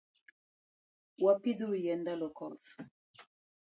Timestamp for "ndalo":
2.01-2.27